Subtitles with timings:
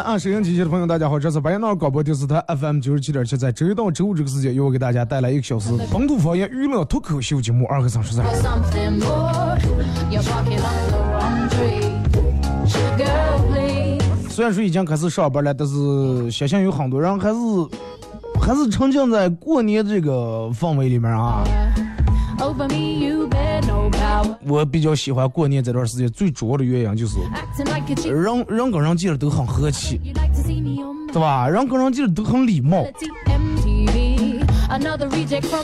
[0.00, 8.24] 啊，收音机前的朋友，大家好，这是白彦淖尔广播电视台 FM 九十七点七，在周一到周五这个时间，由我给大家带来一个小时本土方言娱乐脱口秀节目《二和三十三》。
[14.28, 17.36] 虽然说已经开始上班了，但是相信有很多人还是
[18.40, 21.44] 还是沉浸在过年这个氛围里面啊。
[24.46, 27.18] 我比较喜欢过年这段时间，最主要的原因就是
[28.10, 30.00] 人人跟人见了都很和气，
[31.12, 31.46] 对吧？
[31.48, 32.86] 人跟人见了都很礼貌。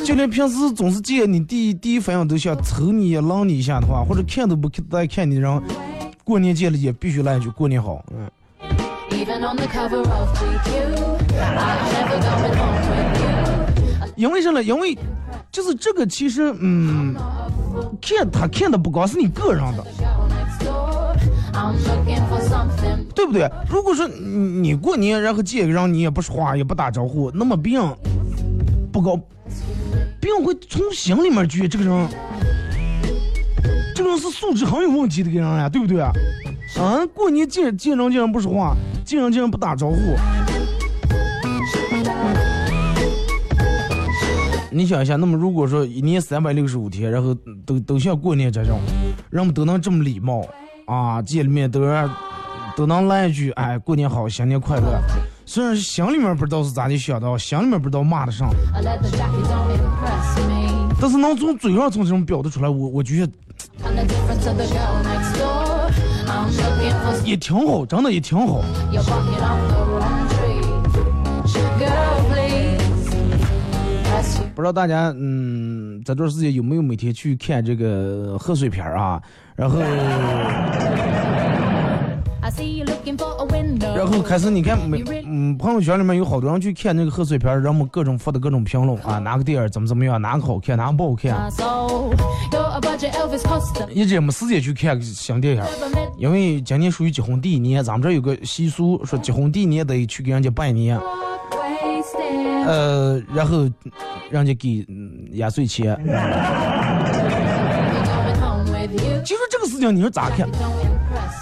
[0.04, 5.62] 就连平时总是见你第一第一反应都想抽你扔你一下的话，或者看都不再看你的人，
[6.24, 8.04] 过年见了也必须来一句过年好。
[8.12, 8.28] 嗯。
[14.14, 14.62] 因为什么？
[14.62, 14.96] 因为。
[15.56, 17.14] 就是这个，其实，嗯，
[18.02, 19.82] 看他看的不光是你个人的，
[23.14, 23.50] 对不对？
[23.66, 27.80] 如果说你你过年然后见个人，你也不说话，也不打招呼，那么病
[28.92, 29.18] 不高，
[30.20, 32.08] 病会从心里面觉得这个人，
[33.94, 36.12] 这个人是素质很有问题的个人呀，对不对啊？
[36.78, 38.76] 啊，过年见见人见人不说话，
[39.06, 39.96] 见人见人不打招呼。
[44.76, 47.34] 你想一下，那么如果说一年三百六十五天，然后
[47.64, 48.78] 都都像过年这种，
[49.30, 50.44] 人们都能这么礼貌
[50.84, 52.14] 啊，见了面都让
[52.76, 55.00] 都能来一句“哎，过年好，新年快乐”。
[55.46, 58.50] 虽然心里面不知道是咋的想的，心里面不知道骂的上，
[61.00, 63.26] 但是能从嘴上从这种表达出来，我我觉
[63.80, 63.98] 得
[67.24, 68.62] 也挺好，真的也挺好。
[74.56, 79.20] 不知道大家嗯嗯，这段时间有没有每天去看这个贺岁片儿啊？
[79.54, 79.78] 然后.
[83.94, 91.50] 然后开始你看每嗯朋友圈里面有好多人去看那个贺岁片儿，人们各种发的各种评论啊，哪个电影怎么怎么样，哪个好看，哪个不好看.
[93.94, 95.68] 一直也没时间去看新电影儿。
[96.16, 100.98] 因为今年属于结婚第一年，咱们这儿有个习俗，说结婚第一年得去给人家拜年.
[102.66, 103.68] 呃，然后
[104.30, 104.86] 人家给
[105.32, 105.96] 压岁钱。
[109.24, 110.48] 其实这个事情你说咋看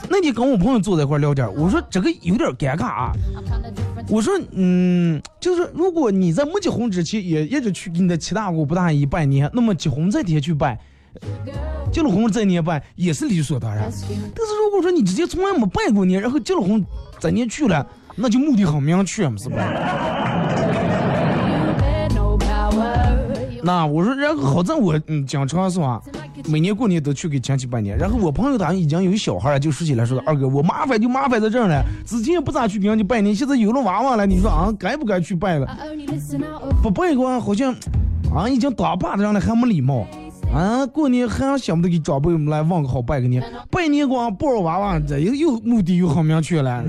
[0.09, 3.13] 那你跟我朋友坐在一块聊天，我说这个有点尴尬啊。
[4.09, 10.79] 我说，嗯，就是如果你在没结婚之前也一直去给你的七大姑八大姨拜年，那么结婚这天去拜，
[11.91, 13.91] 结了婚这年拜也是理所当然。
[13.91, 16.85] 但是如果说你之前从来没拜过年，然后结了婚
[17.19, 17.87] 这年去了，
[18.17, 19.57] 那就目的很明确嘛，是吧？
[23.65, 26.01] 那我说，然后好在我嗯经常是吧，
[26.49, 27.97] 每年过年都去给亲戚拜年。
[27.97, 35.67] 然后我朋友他已经有小孩了，就说起来说二哥，我麻烦就麻烦在这儿了，之前也不咋去给人家拜年，现在有了娃娃了，你说啊，该不该去拜了？
[36.83, 37.75] 不拜的话，好像
[38.35, 40.07] 啊已经当爸的人了还没礼貌。
[40.53, 46.85] 啊，过年还想不得给长辈们来问个好拜个年，拜年光抱着娃娃，这又又目的又很明确了。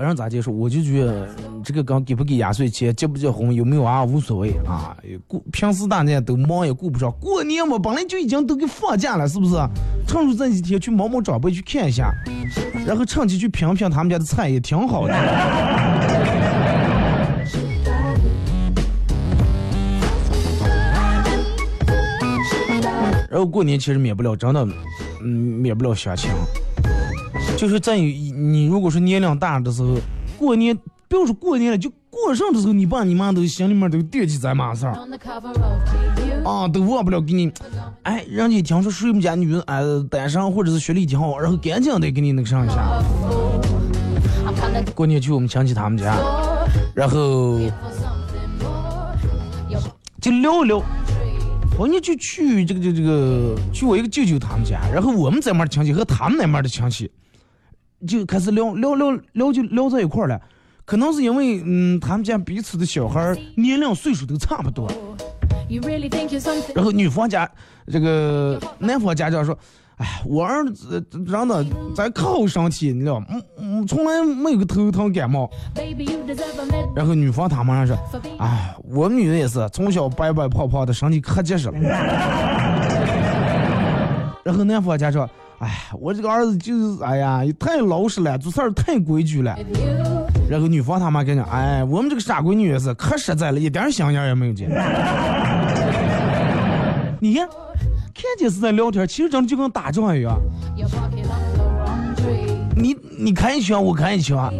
[0.00, 1.28] 反正咋接受，我就觉得
[1.62, 4.96] 这个跟给不给压岁钱、结不结婚、有没有娃无所谓啊。
[5.28, 9.56] 顾平时大家都忙也顾不上，过年嘛本来就已经都给放假了，是不是？
[10.06, 12.10] 趁着这几天去摸摸长辈去看一下，
[12.86, 15.12] 然后趁机去品品他们家的菜也挺好的。
[23.28, 24.66] 然后过年其实免不了，真的，
[25.22, 26.30] 嗯，免不了相亲。
[27.60, 29.94] 就是在于你如果说年龄大的时候，
[30.38, 30.74] 过年
[31.06, 34.94] 不要说过年了，就过上的时候，你爸你妈都心里面都惦记咱妈事儿.
[36.42, 37.52] 啊，都忘不了给你。
[38.04, 43.02] 哎，人家听说谁们家女人哎单身或者是学历挺好，然后赶紧得给你那个上一下。
[44.94, 46.16] 过年去我们亲戚他们家，
[46.94, 47.60] 然后
[50.18, 50.82] 就聊一聊。
[51.78, 57.10] 我呢就去这个这个这个去我一个舅舅他们家，然后我们这面亲戚和他们那面的亲戚
[58.06, 60.40] 就开始聊聊聊聊就聊在一块儿了。
[60.84, 64.90] 可能是因为嗯他们家彼此的小孩儿年龄岁数都差不多?
[66.74, 67.48] 然后女方家
[67.86, 69.56] 这个 男方家长说。
[70.00, 70.98] 哎，我儿子
[71.30, 71.62] 长得
[71.94, 73.26] 在靠身体，你知道吗？
[73.28, 75.46] 嗯嗯，从来没有个头疼感冒。
[76.96, 77.94] 然后女方他妈说
[78.38, 81.74] 哎，我们女的也是，从小白白胖胖的，身体可结实了。
[84.42, 85.28] 然后男方家说，
[85.60, 89.54] 哎，我这个儿子就是，哎呀，太老实了，做事儿太规矩了。
[90.48, 94.70] 然后女方他妈跟讲，哎，我们这个傻闺女也是可实在了，一点香烟也没有见。
[97.20, 100.40] 你看，看见是在聊天，其实真的就跟打仗一样。
[102.74, 104.50] 你你看一枪，我看一枪，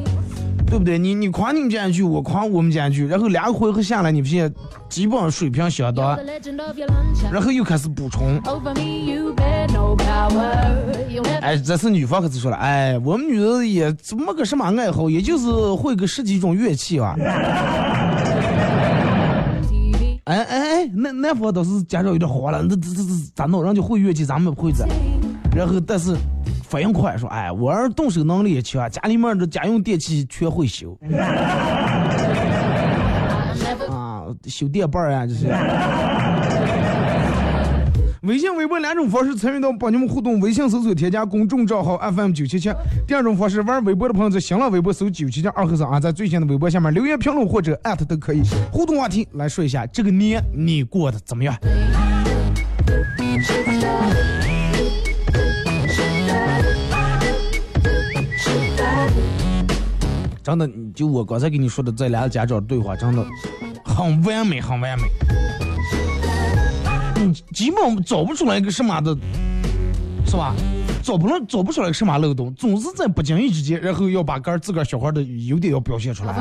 [0.71, 0.97] 对不对？
[0.97, 4.51] 你你夸你们家一句，我夸我们家一句，然后两个回合下来，你发现
[4.89, 6.17] 基本上水平相当.
[7.33, 8.41] 然后又开始补充。
[11.43, 17.17] 哎，这次女方可是说了，哎，我们女的也没个什么爱好，也就是会个十几种乐器吧。
[20.25, 23.65] 哎哎哎，那男方倒是家长有点慌了，那这这这咋弄？
[23.65, 24.87] 人家会乐器，咱们不会的。
[25.53, 26.15] 然后但是
[26.71, 30.97] 反应快，说，哎，我儿动手能力也强，家里面的家用电器全会修
[33.91, 35.49] 啊，修电棒儿呀，这是。
[38.23, 40.39] 微信、微博两种方式参与到帮你们互动。
[40.39, 42.73] 微信搜索添加公众账号 FM 九七七。
[43.05, 48.43] 第二种方式，玩微博的朋友在新浪微博搜九七七二和尚啊，在最新的微博下面留言评论或者艾特都可以。
[48.71, 51.53] 互动话题来说一下，这个年你过得怎么样？
[60.51, 63.25] 真的，就我刚才跟你说的这俩家长对话，真的
[63.85, 65.05] 很完美，很完美。
[67.25, 69.17] 你基本找不出来一个什么的，
[70.27, 70.53] 是吧？
[71.05, 76.35] 找不了，找不出来个什么漏洞，总是在不经意之间，然后要把个自个儿小孩的优点要表现出来。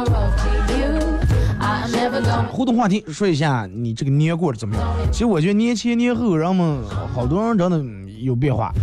[2.51, 4.83] 互动话题说一下你这个年过得怎么样？
[5.11, 7.79] 其实我觉得年前年后人们好多人真的
[8.23, 8.73] 有变化。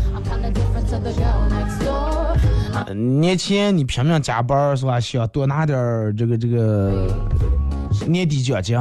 [2.95, 5.00] 年前你拼命加班是吧？
[5.00, 7.09] 想多拿点儿这个这个
[8.07, 8.78] 年底奖金。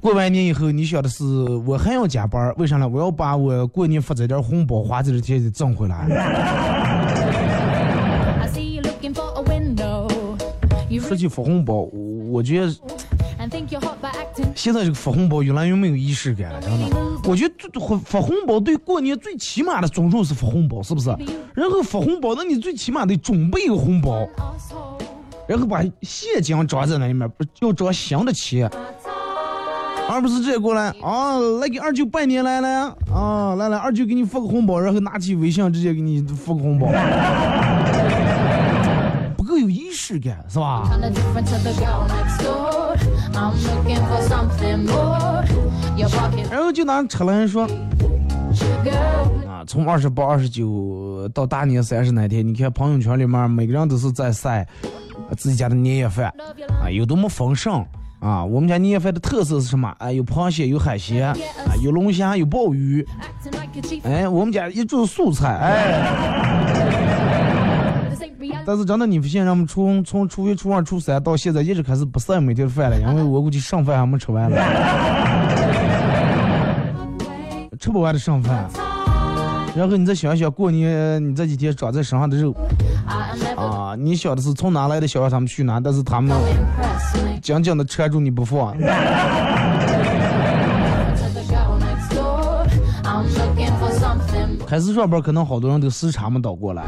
[0.00, 1.24] 过完年以后，你想的是
[1.66, 2.88] 我还要加班，为啥呢？
[2.88, 6.06] 我要把我过年发这点红包花这些挣回来。
[11.00, 11.90] 说起发红包，我
[12.30, 12.72] 我觉得
[14.54, 16.96] 现在这个发红包越来越没有仪式感了，真的。
[17.24, 21.08] 我觉得最发发红包对过年最起码的尊重是发红包，是不是？
[21.54, 24.26] 然后发红包，那你最起码得准备一个红包，
[25.46, 28.70] 然后把现金装在那里面，不要装新的钱，
[30.08, 36.86] 而不是直接过来啊，来给二舅拜年来了啊，来来，二舅给你发个红包，然后拿起微信直接给你发个红包，
[39.36, 40.88] 不够有仪式感，是吧？
[46.50, 47.64] 然后就拿车轮说，
[49.46, 54.66] 啊，从二十八、二十九到大年三十那天，你看朋友圈里面每个人都是在晒
[55.36, 56.32] 自己家的年夜饭，
[56.82, 57.84] 啊，有多么丰盛
[58.20, 58.44] 啊！
[58.44, 59.94] 我们家年夜饭的特色是什么？
[59.98, 61.36] 啊，有螃蟹，有海鲜，啊，
[61.82, 63.06] 有龙虾，有鲍鱼，
[64.04, 67.17] 哎，我们家一桌素菜，哎。
[68.66, 74.56] 但是真的，你不信咱们从从初一、初二、初三到现在一直开始不剩每天的饭了，因为我估计剩饭还没吃完了，
[77.80, 78.68] 吃不完的剩饭。
[79.76, 82.54] 然后你再想一想，过年你这几天长在身上的肉。
[83.56, 86.36] 啊，你想的是从哪来的小孩他们去哪，但是他们
[87.42, 88.76] 紧紧的缠住你不放。
[94.68, 96.84] 开始上班可能好多人都时差没倒过来，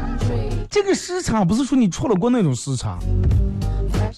[0.69, 2.99] 这个时差不是说你出了国那种时差，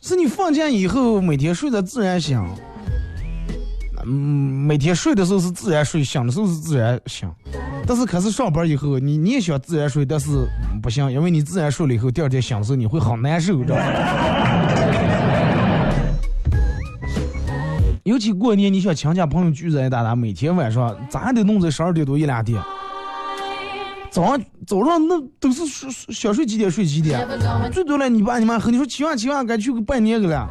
[0.01, 2.46] 是你放假以后每天睡得自然醒。
[4.05, 7.32] 嗯，每天睡的时候是自然睡，醒的时候是自然醒。
[7.88, 10.46] 但是开始上班以后，你你也想自然睡，但是
[10.82, 13.84] 不行，因为你自然睡了以后，第二天醒的时候你会好难受，知道吗？
[18.03, 22.62] 尤其过年，你想亲家朋友聚在一大家，每天晚上咱得弄在十二点多一两点。
[24.13, 27.27] 早上早上那都是睡想睡几点睡几点，
[27.72, 30.48] 最多了你爸你妈和你说起万起万该去个拜年去了，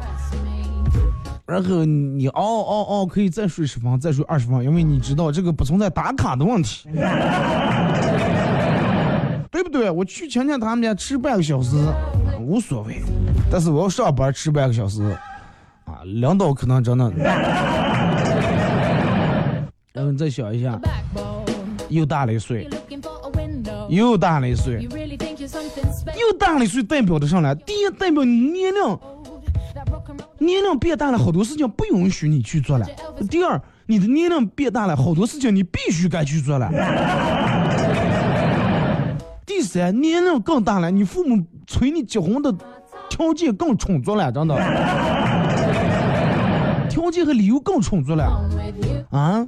[1.45, 6.89] 然后你哦哦哦可以再睡十分，再睡二十分，因为你知道这个不存在打卡的问题，
[9.49, 9.89] 对不对？
[9.89, 11.77] 我去亲戚他们家吃半个小时
[12.41, 13.01] 无所谓，
[13.49, 15.01] 但是我要上班吃半个小时
[15.85, 17.09] 啊，领导可能真的。
[19.93, 20.77] 然后再想一下，
[21.87, 22.69] 又大了一岁。
[23.89, 24.87] 又大了一岁?
[26.19, 28.81] 又大了一岁，代表的上来，第一代表你年龄
[30.39, 32.85] 年龄变大了，好多事情不允许你去做了。
[33.29, 36.69] 第二，你的年龄变大了，好多事情你必须该去做了。
[39.45, 42.53] 第三，年龄更大了，你父母催你结婚的
[43.09, 44.55] 条件更充足了，真的，
[46.89, 48.23] 条件和理由更充足了.
[49.11, 49.45] 啊.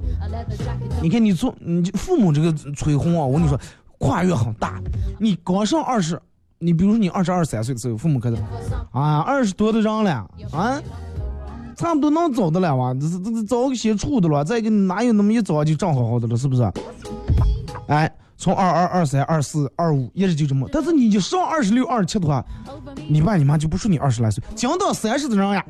[1.02, 3.58] 你看你做你父母这个催婚啊，我跟你说，
[3.98, 4.80] 跨越很大。
[5.18, 6.20] 你刚上二十，
[6.58, 8.40] 你比如说你二十二三岁的时候，父母可能
[8.92, 10.80] 啊，二十多的人了啊，
[11.76, 16.72] 差不多能找的了哇，这这这找个些处的了，再一个哪有那么一找就正好好的了，是不是？
[17.88, 20.68] 哎，从二二、二三、二四、二五，一直就这么。
[20.72, 22.44] 但是你就上二十六、二十七的话，
[23.08, 25.64] 你爸你妈就不说你二十来岁，讲到三十的人呀，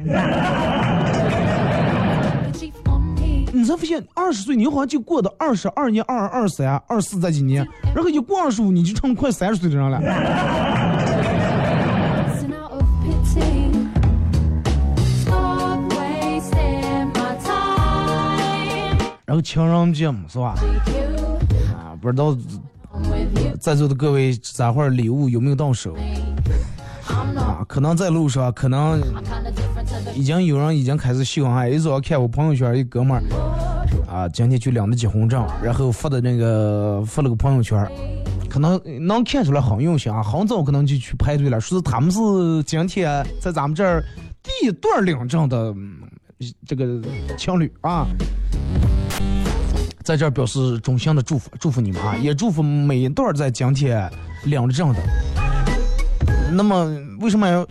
[3.56, 9.98] 你才发现二十岁你好像就过的二十二年、二二三、二四这几年，然后一过二十五你就成快三十岁的人了。
[19.24, 20.54] 然后情人节嘛，是吧？
[21.72, 22.36] 啊，不知道
[23.58, 25.96] 在座的各位咱会礼物有没有到手
[27.08, 27.64] 啊？
[27.66, 29.00] 可能在路上，可能
[30.14, 33.22] 已经有人已经开始喜欢哎，一早看我朋友圈一哥们儿
[34.10, 37.86] 啊，今天去领的结婚证，然后发的那个发了个朋友圈，
[38.48, 42.18] 可能能看出来很用心啊，很早可能就去排队了，说是他们是
[42.64, 44.02] 今天在咱们这儿
[44.42, 45.98] 第一对领证的嗯
[46.66, 47.00] 这个
[47.36, 48.06] 情侣啊。
[50.02, 52.16] 在这儿表示衷心的祝福，祝福你们啊！
[52.16, 54.08] 也祝福每一对儿在今天
[54.44, 55.00] 领证的。
[56.52, 56.86] 那么
[57.18, 57.66] 为什么要？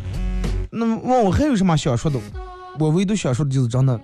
[0.77, 2.19] 那么问我还有什么想说的？
[2.77, 3.97] 我唯独想说的就是真的，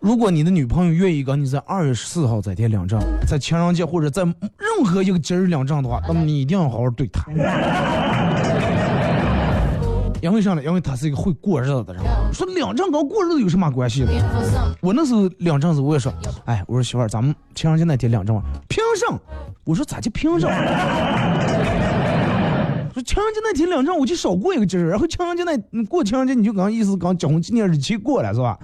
[0.00, 7.24] 如果你的女朋友愿意跟你在二月十四号这天领证，在情人节或者在任何一个节日领证的话，那么你一定要好好对她。
[10.20, 10.64] 因为啥呢？
[10.64, 12.02] 因为她是一个会过日子的人。
[12.32, 14.10] 说领证跟过日子有什么关系呢？
[14.80, 16.12] 我那时候领证时，我也说，
[16.46, 19.20] 哎，我说媳妇儿，咱们情人节那天领证吧，凭什么？
[19.62, 20.48] 我说咋就凭什？
[20.48, 20.52] 么
[23.04, 28.58] 情人节那天领证，我就少过一个节日，然后情人节那过情人节你就刚意思刚结婚纪念日期过了是吧？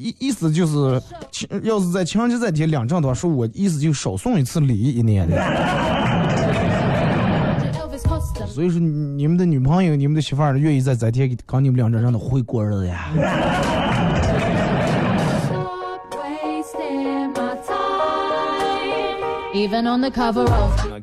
[0.00, 5.36] 意意思就是，情要是在情人节这天两张的话，说我意思就少送一次礼一年的。
[8.46, 13.10] 所以说你们的女朋友、你们的媳妇儿愿意在这天搞你们两个人的会过日子呀。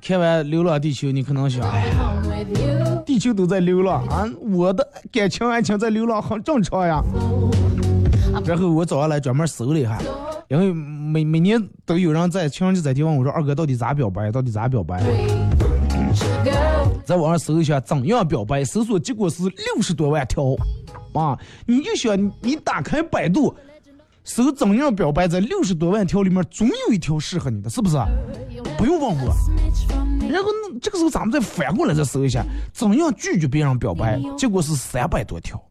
[0.02, 7.02] 看完《流浪地球》，你可能想，哎呀.地球都在流浪啊，我的感情爱情在流浪很正常呀。
[8.46, 9.98] 然后我早上来专门搜了一下，
[10.50, 14.32] 因为每每年都有人在情人节这天问我说：“二哥到底咋表白？
[14.32, 15.02] 到底咋表白？”
[17.06, 20.56] 在网上搜一下怎样表白，搜索结果是六十多万条
[21.14, 21.38] 啊！
[21.66, 23.54] 你就想你打开百度。
[24.24, 27.98] 搜怎样表白，在六十多万条里面，总有一条适合你的，是不是？
[28.78, 29.34] 不用问我。
[30.30, 35.62] 然后呢这个时候咱们再反过来再搜一下，怎样拒绝别人表白，结果是三百多条。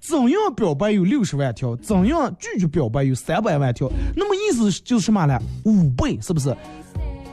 [0.00, 3.90] 怎样表白有六十万条，怎样拒绝表白有三百万条。
[4.16, 5.38] 那么意思就是什么呢？
[5.64, 6.56] 五倍，是不是？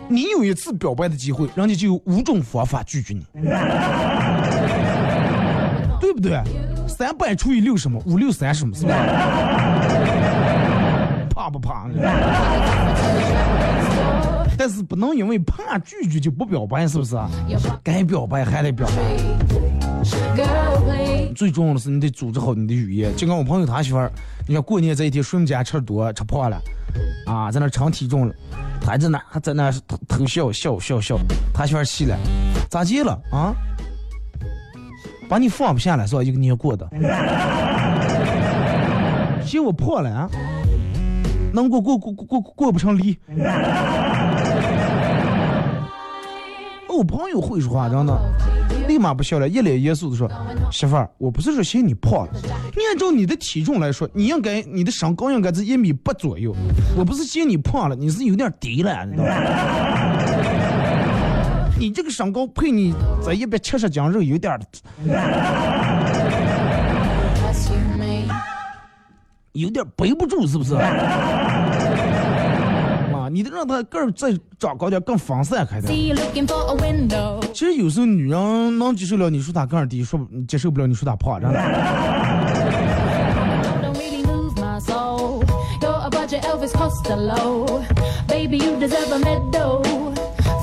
[0.10, 3.26] 你有一次表白的机会，人家就有五种方法拒绝你，
[6.02, 6.42] 对不对？
[6.88, 8.02] 三百除以六什么？
[8.06, 8.76] 五六三什么？
[8.76, 8.94] 是吧？
[11.34, 11.88] 怕不怕？
[14.56, 17.18] 但是不能因为怕拒绝就不表白，是不是？
[17.84, 18.94] 该表白还得表白。
[21.36, 23.14] 最重要的是你得组织好你的语言。
[23.16, 24.12] 就跟我朋友他媳妇儿，
[24.48, 26.62] 你像过年这一天，睡家吃多吃胖了，
[27.26, 28.36] 啊，在那称体重了，
[28.80, 31.18] 他在那还在那偷偷笑笑笑笑，
[31.54, 32.16] 他媳妇儿气了，
[32.70, 33.56] 咋接了啊？
[35.34, 36.22] 把你放不下来是吧？
[36.22, 36.88] 一个年过的，
[39.44, 40.30] 嫌我破了啊？
[41.52, 43.18] 能过过过过过过不成离。
[46.88, 48.16] 我朋友会说话，真的，
[48.88, 50.30] 立马不笑了，一脸严肃的说
[50.72, 52.34] ：“媳妇儿，我不是说嫌你胖了，
[52.92, 56.56] 按照你的体重来说，你应该你的身高应该在一米八左右，
[56.96, 59.32] 我不是嫌你胖了，你是有点低了，你知道吗？
[61.84, 64.60] 你这个身高配你这一百七十斤肉有点儿
[65.04, 65.14] you.
[69.52, 70.76] 有点背不住，是不是？
[73.14, 76.08] 啊，你得让他个儿再长高点，更防晒开点。
[76.08, 77.40] You a.
[77.54, 81.60] 其实有时候女人能接受了你说她个儿低，说不接受不了你说她胖，真的。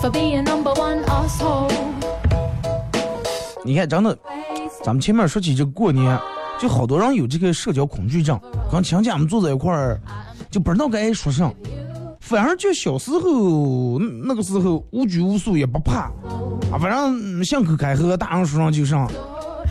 [0.01, 1.71] For being number one asshole.
[3.63, 4.17] 你看，真的，
[4.83, 6.19] 咱们前面说起这过年，
[6.59, 8.41] 就好多人有这个社交恐惧症，
[8.73, 10.01] 跟亲戚们坐在一块儿，
[10.51, 11.53] 就不知道该说啥。
[12.21, 16.11] 反而就小时候那个时候无拘无束也不怕，
[16.73, 19.11] 啊，反正信口开河，大人说上就上，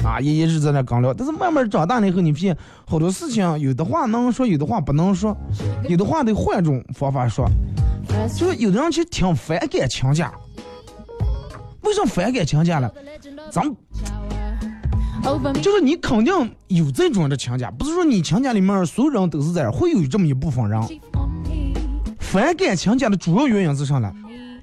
[0.04, 1.14] 啊，也一直在那刚聊。
[1.14, 5.36] 但是慢慢长大了以后，你发现好多事情，有的话能说，有的话不能说，
[5.88, 7.46] 有的话得换种方法说。
[8.36, 10.34] 就是有的人其实挺反感亲家，
[11.82, 12.90] 为什么反感亲家呢？
[13.52, 13.76] 咱们
[15.62, 20.82] 就是你肯定有这种的亲家，不是说你亲家里面所有人都是这样，会有这么一部分人
[22.20, 24.12] 反感亲家的主要原因是啥呢？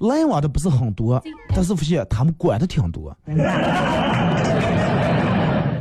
[0.01, 1.23] 来往的不是很多，
[1.55, 3.15] 但是发现他们管的挺多。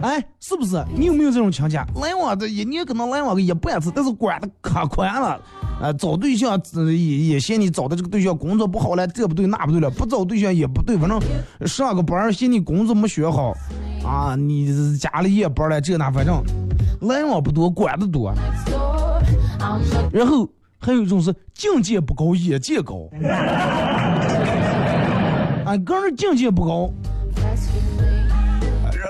[0.06, 0.80] 哎，是不是？
[0.94, 1.84] 你有没有这种亲家？
[1.96, 5.40] 来往的一年可能来往个一半次，但是管的可宽了。
[5.82, 11.20] 啊，找对象呃也也嫌你找的这个对象工作不好了，这不对那不对了，不找对象也不对，反正
[11.66, 13.52] 上个班嫌你工作没学好，
[14.04, 16.40] 啊，你家里夜班了这那，反正
[17.00, 18.32] 来往不多，管的多。
[20.12, 23.08] 然后还有一种是境界不高，眼界高。
[25.66, 26.88] 啊，个人境界不高，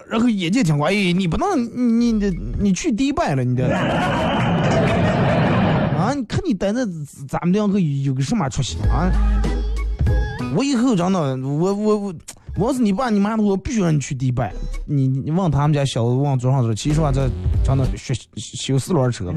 [0.09, 0.85] 然后眼界挺高。
[0.87, 1.59] 哎，你不能，
[2.01, 3.65] 你你你去迪拜了，你这。
[5.97, 6.85] 啊，你看你待在
[7.27, 9.11] 咱们两个有个什么出息啊？
[10.55, 12.15] 我以后真的，我我我，
[12.57, 14.53] 我要是你爸你妈的，我必须让你去迪拜。
[14.87, 17.29] 你你问他们家小子往桌上说，其实话这
[17.65, 19.35] 真的学修四轮车。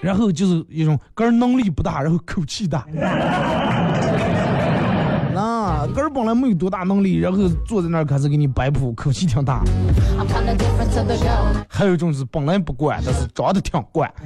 [0.00, 2.86] 然后就是一种个人能力不大，然后口气大。
[5.90, 9.60] 那个人本来没有多大能力，然后坐在那儿开始给你摆谱，口气挺大。
[11.66, 14.08] 还有一种是本来不管，但是长得挺怪。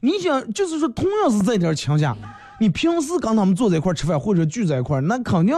[0.00, 2.16] 你想，就是说，同样是这点亲家，
[2.58, 5.54] 你平时跟他们坐在一块吃饭或者聚在一块，那肯定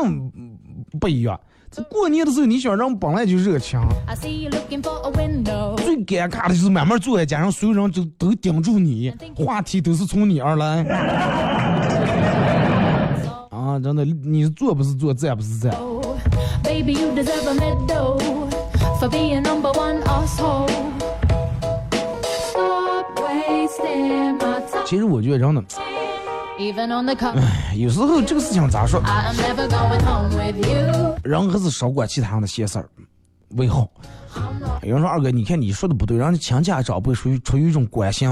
[0.98, 1.38] 不一样。
[1.70, 3.78] 这过年的时候，你想让本来就热情，
[5.76, 10.84] 最尴尬的就是慢慢坐在加上，所有人都都盯住你，话题都是从你而来。
[13.50, 15.74] 啊，真的，你坐不是坐，站不是站。
[24.84, 25.64] 其实我觉得，真的。
[27.74, 29.00] 有时候这个事情咋说.
[31.22, 32.88] 人还是少管其他人的闲事儿
[33.56, 33.86] 为好。
[34.82, 38.30] 有人说二哥，你看你说的不对，人家亲家长辈属于出于一种关心。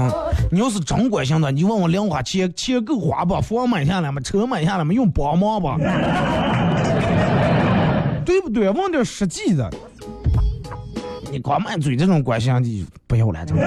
[0.51, 3.39] 你要是真关心的，你问我零花钱钱够花不？
[3.41, 4.19] 房买下来吗？
[4.21, 4.91] 车买下来吗？
[4.93, 5.77] 用帮忙吧？
[8.25, 8.69] 对不对？
[8.71, 9.71] 问点实际的。
[11.31, 13.63] 你光满嘴这种关心，你不要了，真的。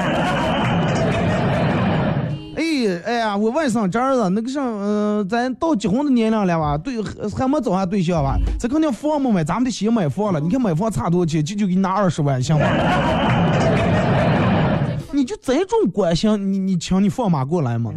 [2.99, 6.79] 哎哎呀，我外甥侄儿子那个啥，呃，咱到结婚的年龄了吧？
[6.79, 8.37] 对，还还没找上对象吧？
[8.59, 10.41] 这肯定房没买，咱们得先买房了。
[10.41, 11.45] 你看买房差多少钱？
[11.45, 12.67] 舅舅给你拿二十万，行吗？
[15.13, 17.93] 你就这种关心，你你请你放马过来嘛？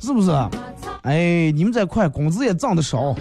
[0.00, 0.30] 是不是？
[1.02, 3.14] 哎，你们这块工资也涨得少，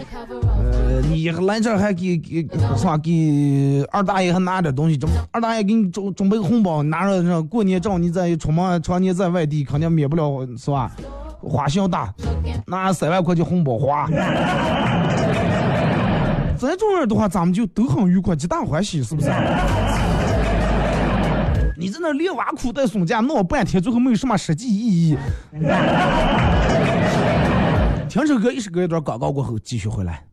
[1.01, 10.91] 你来这还给给啥给二大爷还拿点东西，怎么二大爷给你准准备个红包，拿着这过年照你再出门常年在外地，肯定免不了是吧？
[11.41, 12.13] 花销大，
[12.67, 14.07] 拿三万块钱红包花。
[16.57, 19.29] 这种人的话，咱们就都很愉快，皆大欢喜，是不是？
[21.77, 25.17] 你在那连挖苦带松架闹半天，最后没有什么实际意义。
[28.09, 30.23] 听首歌，一首歌一段广告过后，继续回来。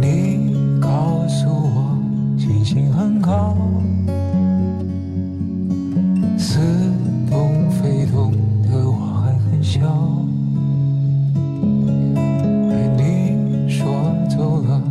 [0.00, 1.98] 你告诉我
[2.38, 3.56] 星星很高
[6.38, 6.58] 似
[7.30, 8.32] 懂非懂
[8.62, 9.80] 的我还很小。
[12.96, 13.86] 你说
[14.28, 14.82] 走了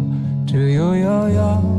[0.46, 1.79] 只有遥遥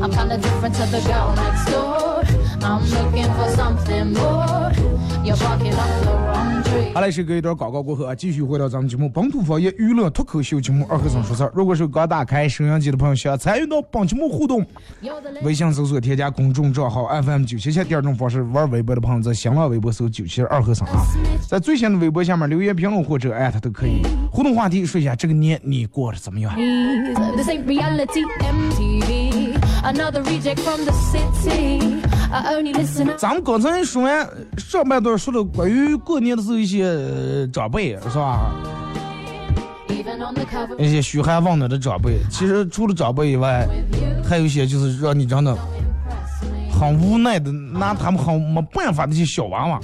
[0.00, 2.22] I'm kinda different to the girl next door.
[2.62, 4.72] I'm looking for something more.
[5.24, 6.92] You're barking up the wrong tree.
[6.94, 11.46] 好嘞，是隔一段广告过后啊，继续回到咱们节目本土方言娱乐脱口秀节目《二和尚说事儿》。
[11.52, 14.64] 如果是刚打开收音机的朋友，想要参与到本节目互动，
[15.42, 17.82] 微信搜索添加公众账号 FM 九七七。
[17.84, 21.02] 第二种方式，玩微博的朋友在新浪微博搜九七二和尚啊，
[21.48, 24.02] 在最新的微博下面留言评论或者艾特都可以。
[24.30, 26.54] 互动话题说一下这个年你过得怎么样？
[29.82, 33.16] Another reject from the city，I only listen。
[33.16, 38.52] 咱们刚才说完，上半段说了关于过年的时候一些长辈是吧？
[40.78, 43.68] 那些嘘寒问暖的长辈，其实除了长辈以外，
[44.28, 45.56] 还有一些就是让你真的。
[46.78, 49.80] 很无奈的拿他们很没办法的一些小娃娃。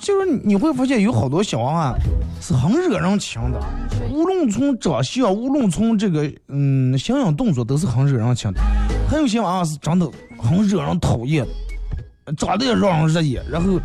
[0.00, 1.94] 就是你会发现有好多小娃娃
[2.40, 3.62] 是很惹人情的，
[4.10, 8.60] 无论从长相，无论从这个嗯形象动作，都是很惹人情的。
[9.08, 11.46] 还有些娃娃是真的很惹人讨厌，
[12.36, 13.80] 长得也让人热眼，然后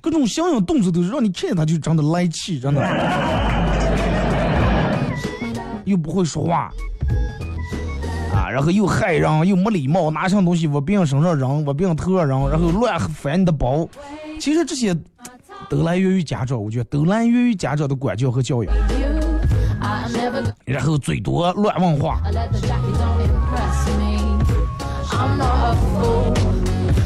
[0.00, 2.80] 各种形象动作都是让你看见他就真的来气，真的。
[5.84, 6.70] 又不会说话。
[8.32, 13.88] 啊，然后又害人，又没礼貌，拿上东西往别人身上扔，往别人头上扔，然后乱翻你的包。
[14.38, 14.96] 其实这些
[15.68, 18.68] 都来源于家长，我觉得都来源于家长的管教和教育。
[20.64, 22.20] 然后嘴多乱问话。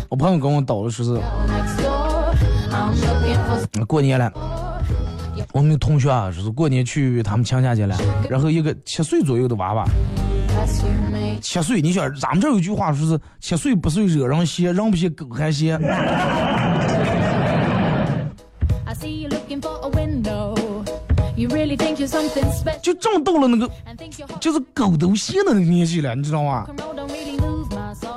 [0.08, 1.20] 我朋友跟我叨的是，
[3.86, 4.32] 过年了，
[5.52, 7.96] 我们同学啊，就是过年去他们亲家去了，
[8.28, 9.84] 然后一个七岁左右的娃娃，
[11.40, 15.80] 七岁，你想咱们这儿有句话说是七岁不岁惹人嫌，人不嫌狗还嫌。
[22.80, 23.70] 就正到了那个
[24.40, 26.66] 就是狗都嫌的那个年纪了，你知道吗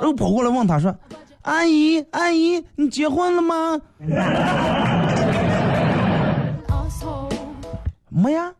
[0.00, 0.94] 后跑过来问他说
[1.42, 3.80] ：“阿姨，阿姨，你结婚了吗.
[8.08, 8.52] 没呀。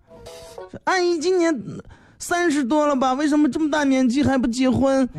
[0.70, 1.54] 说阿姨今年
[2.18, 3.12] 三十多了吧？
[3.14, 5.09] 为什么这么大年纪还不结婚？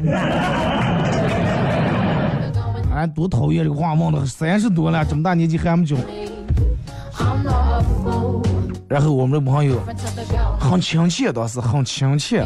[2.93, 6.03] 哎，多讨厌这个话问的，三十多了，这么大年纪还没结婚。
[8.87, 9.79] 然后我们的朋友
[10.59, 12.43] 很亲切，倒是很亲切。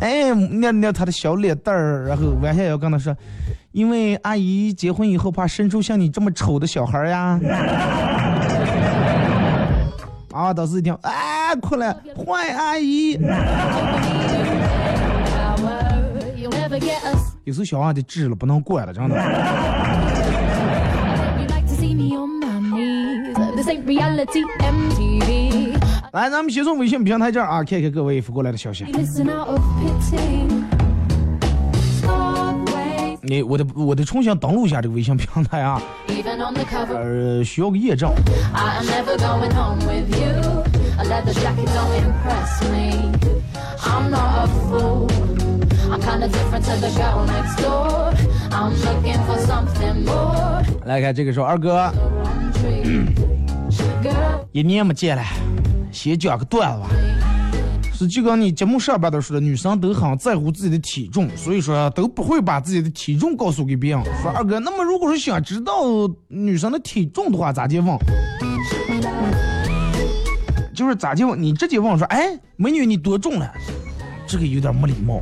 [0.00, 3.14] 哎，捏捏他的小脸蛋儿，然后弯下腰跟他说
[3.72, 7.38] ：“因为阿姨结婚以后怕生出像你这么丑的小孩儿呀。”
[10.32, 10.96] 啊，当时一听，
[11.60, 13.18] 过来坏阿姨。
[17.44, 19.14] 有时候小王得治了不能怪了真的。
[26.12, 28.84] 来咱们先从微信平台这儿啊看看各位发过来的消息。
[33.26, 35.80] 你我得我得重新登录一下这个微信平台啊
[36.94, 38.12] 呃需要个验证
[38.52, 41.34] i am never going home with you I am never going home with you.
[41.34, 42.86] A leather jacket don't impress me.
[43.82, 45.08] I'm not a fool.
[45.90, 48.14] I'm kinda different to the girl next door.
[48.50, 50.62] I'm looking for something more.
[50.86, 51.92] 来看这个时候，二哥
[54.52, 55.22] 一年没见了，
[55.90, 56.88] 先讲个段子吧。
[57.92, 64.04] 是就跟你节目上边都说的，女生都很在乎自己的体重，所以说都不会把自己的体重告诉给别人。
[64.20, 65.72] 说二哥，那么如果说想知道
[66.28, 67.96] 女生的体重的话，咋介问？
[70.74, 73.50] 就是咋就你直接问我说，哎，美女你多重了？
[74.26, 75.20] 这个有点没礼貌。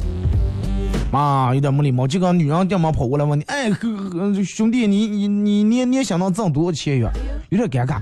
[1.13, 7.11] 啊，有点没礼貌，就跟女人店门跑过来问你，哎，呵呵兄弟，你你你你你想能挣多少钱呀？
[7.51, 8.01] 有点尴尬。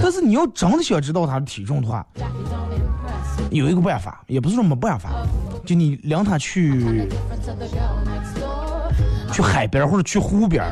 [0.00, 2.06] 但是你要真的想知道她的体重的话，
[3.50, 5.10] 有一个办法，也不是说没办法，
[5.66, 7.08] 就你领她去
[9.32, 10.64] 去海边或者去湖边，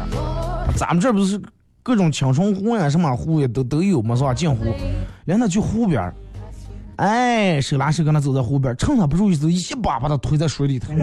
[0.76, 1.40] 咱们这不是
[1.86, 4.34] 各种青城湖呀，什么湖呀都都有嘛，是吧？
[4.34, 4.64] 镜湖，
[5.26, 6.12] 领他去湖边儿。
[6.96, 10.92] 哎，手拉手跟他走在湖边，趁他不注意时候，一把把他推在水里头。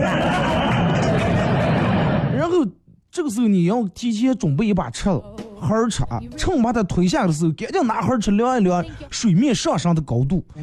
[2.35, 2.67] 然后
[3.09, 5.09] 这个时候你要提前准备一把尺，
[5.57, 6.03] 盒尺，
[6.35, 10.43] 趁把他推下的时候，赶紧拿盒尺量一量水面上升的高度。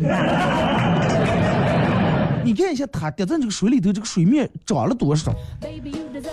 [2.44, 5.32] 你看一下他跌在这个水里头，这个水面涨了多少？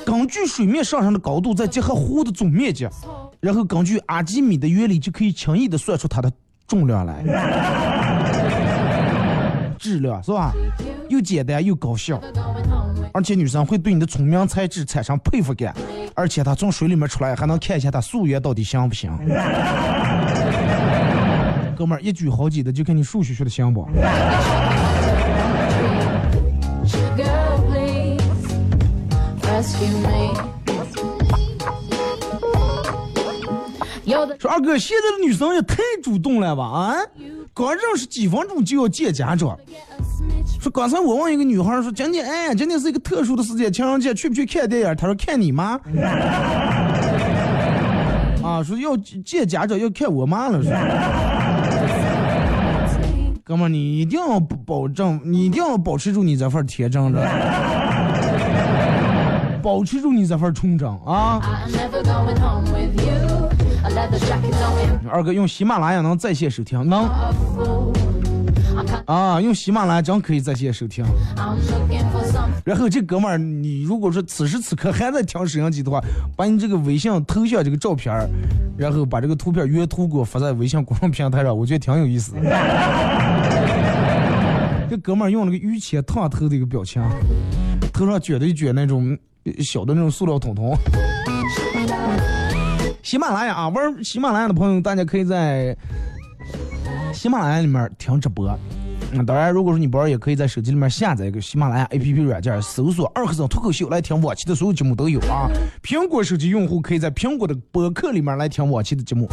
[0.06, 2.86] 根据水面上升的高度，再结合湖的总面积，
[3.48, 6.30] 然后根据阿基米的原理，就可以轻易的算出它的
[6.68, 7.24] 重量来。
[9.80, 10.52] 质量是吧？
[11.08, 12.20] 又简单又高效，
[13.14, 15.74] 而且女生会对你的聪明才智产生佩服感，
[16.14, 19.10] 而且她从水里面出来还能看一下她素颜到底行不行。
[21.78, 23.88] 哥们儿一举好几的，就看你数学学的行不？
[34.40, 36.64] 说二哥，现在的女生也太主动了吧？
[36.64, 36.94] 啊？
[37.54, 39.58] 刚认识几分钟就要见家长。
[40.60, 44.96] 说刚才我问一个女孩说，今天哎，今天是一个特殊的时间，情人节去不去看电影？
[44.96, 45.80] 她说看你妈。
[48.44, 50.62] 啊，说要见家长要看我妈了。
[50.64, 50.72] 说，
[53.44, 57.20] 哥们，你一定要保证，你一定要保持住你这份天真，着，
[59.64, 61.42] 保持住你这份纯真啊。
[65.10, 67.08] 二哥用喜马拉雅能在线收听，能
[69.06, 71.06] 啊，用喜马拉雅真可以在线收听。
[72.66, 76.04] 然后这哥们儿，你如果说此时此刻还在听摄像机的话，
[76.36, 78.30] 把你这个微信头像这个照片儿，
[78.78, 82.34] 然后把这个图片原图给我发在微信公众平台上，我觉得挺有意思。
[84.90, 87.02] 这哥们儿用了个榆钱烫头的一个表情，
[87.94, 89.18] 头上卷的一卷那种
[89.60, 90.78] 小的那种塑料桶桶。
[93.08, 95.74] 喜马拉雅啊，玩喜马拉雅的朋友，大家可以在
[97.14, 98.54] 喜马拉雅里面听直播。
[99.14, 105.48] 那当然，如果说你不玩，也可以在手机里面下载一个喜马拉雅 APP 软件，搜索“二和尚脱口秀”来听往期的所有节目都有啊。
[105.82, 109.26] 苹果手机用户可以在苹果的播客里面来听往期的节目。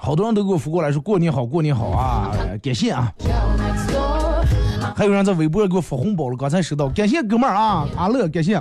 [0.00, 3.08] 好多人都给我发过来说过年好，过年好啊，感谢啊。
[4.96, 8.60] 还有人在微博给我发红包了，刚才收到，感谢哥们儿啊，阿乐，感谢。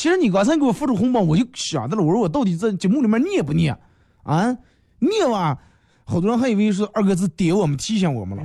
[0.00, 3.76] 其实你刚才给我发出红包，我就想到了，我说我到底在节目里面念不念？
[4.22, 4.56] 啊，
[4.98, 5.58] 念吧，
[6.04, 8.44] 好多人还以为是二哥是点我们提醒我们了。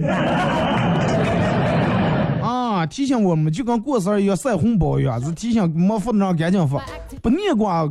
[2.44, 6.84] 啊，提醒我们就跟过生日一样塞红包一样，是提醒没发的让赶紧发，
[7.22, 7.90] 不念过，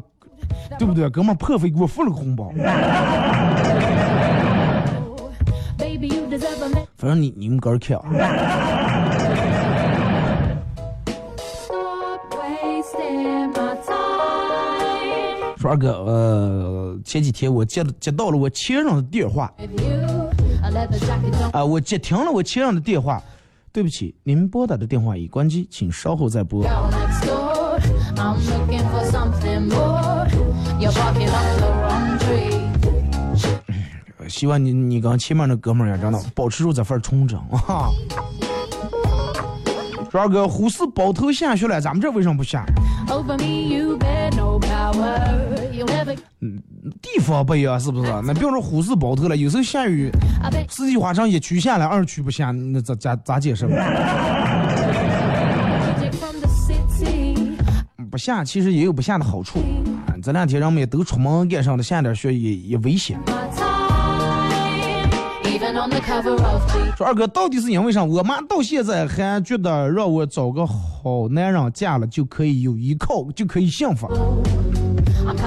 [0.79, 1.09] 对不对？
[1.09, 2.53] 哥们破费给我付了个红包。
[6.99, 7.99] 反正你你们哥看。
[15.69, 19.53] 二哥，呃，前几天我接接到了我前任的电话，
[21.53, 23.23] 啊，我接听了我前任的电话，
[23.73, 26.65] 对不起，您拨打的电话已关机，请稍后再拨。
[34.27, 37.91] 希望你你跟前面那哥们儿也真的保持住这份纯真啊。
[40.15, 42.65] 说二哥，呼市包头下雪了，咱们这为什么不下？
[46.41, 46.63] 嗯，
[47.03, 48.13] 地方不一样，是不是？
[48.25, 50.13] 那比如说呼市包头了，有时候下雨，
[50.69, 53.67] 四季花城一区下来，二区不下，那咋咋咋解释？
[58.09, 59.59] 不下其实也有不下的好处。
[60.23, 63.19] 这两天人们也都出门干上的，下点雪也也危险。
[66.97, 68.03] 说二哥到底是因为啥？
[68.03, 74.09] 我妈到现在还觉得让我找个好男人嫁了就可以有依靠，就可以幸福。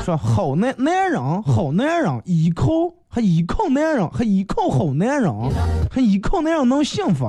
[0.04, 2.66] 说好男男人，好男人依靠，
[3.08, 5.32] 还依靠男人，还依靠好男人，
[5.92, 7.26] 还依靠男人能幸福？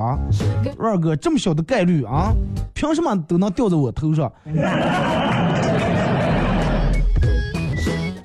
[0.79, 2.31] 二哥这么小的概率啊，
[2.73, 4.31] 凭什么都能掉在我头上？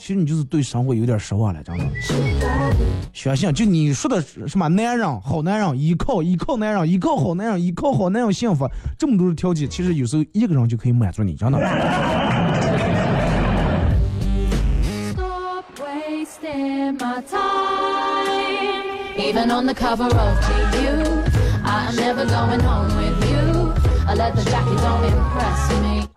[0.06, 1.84] 其实你就是对生活有点失望了，真的。
[3.14, 11.58] 相信就你说的什么男人、好男人，依靠依靠男人，依靠好男人，依靠好男人幸福，这么多的条件，其实有时候一个人就可以满足你，真的。